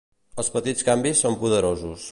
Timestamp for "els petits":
0.43-0.87